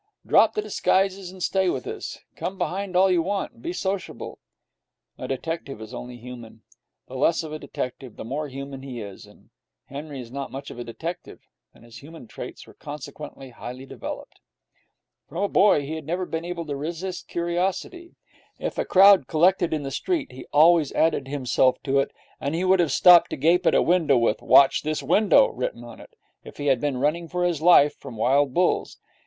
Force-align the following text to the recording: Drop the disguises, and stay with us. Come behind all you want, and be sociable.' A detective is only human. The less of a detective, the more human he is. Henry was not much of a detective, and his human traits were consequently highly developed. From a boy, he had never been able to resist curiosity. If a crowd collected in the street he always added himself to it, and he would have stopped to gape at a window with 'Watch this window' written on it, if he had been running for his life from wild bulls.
Drop 0.25 0.55
the 0.55 0.63
disguises, 0.63 1.31
and 1.31 1.43
stay 1.43 1.69
with 1.69 1.85
us. 1.85 2.17
Come 2.35 2.57
behind 2.57 2.95
all 2.95 3.11
you 3.11 3.21
want, 3.21 3.51
and 3.51 3.61
be 3.61 3.71
sociable.' 3.71 4.39
A 5.19 5.27
detective 5.27 5.79
is 5.79 5.93
only 5.93 6.17
human. 6.17 6.63
The 7.07 7.13
less 7.13 7.43
of 7.43 7.53
a 7.53 7.59
detective, 7.59 8.15
the 8.15 8.25
more 8.25 8.47
human 8.47 8.81
he 8.81 8.99
is. 8.99 9.29
Henry 9.85 10.17
was 10.19 10.31
not 10.31 10.51
much 10.51 10.71
of 10.71 10.79
a 10.79 10.83
detective, 10.83 11.41
and 11.71 11.83
his 11.83 11.99
human 12.01 12.25
traits 12.25 12.65
were 12.65 12.73
consequently 12.73 13.51
highly 13.51 13.85
developed. 13.85 14.39
From 15.29 15.43
a 15.43 15.47
boy, 15.47 15.81
he 15.81 15.93
had 15.93 16.05
never 16.07 16.25
been 16.25 16.45
able 16.45 16.65
to 16.65 16.75
resist 16.75 17.27
curiosity. 17.27 18.15
If 18.57 18.79
a 18.79 18.85
crowd 18.85 19.27
collected 19.27 19.71
in 19.71 19.83
the 19.83 19.91
street 19.91 20.31
he 20.31 20.47
always 20.51 20.91
added 20.93 21.27
himself 21.27 21.77
to 21.83 21.99
it, 21.99 22.09
and 22.39 22.55
he 22.55 22.63
would 22.65 22.79
have 22.79 22.91
stopped 22.91 23.29
to 23.29 23.37
gape 23.37 23.67
at 23.67 23.75
a 23.75 23.83
window 23.83 24.17
with 24.17 24.41
'Watch 24.41 24.81
this 24.81 25.03
window' 25.03 25.49
written 25.51 25.83
on 25.83 25.99
it, 25.99 26.15
if 26.43 26.57
he 26.57 26.65
had 26.65 26.81
been 26.81 26.97
running 26.97 27.27
for 27.27 27.43
his 27.43 27.61
life 27.61 27.95
from 27.99 28.17
wild 28.17 28.51
bulls. 28.51 28.97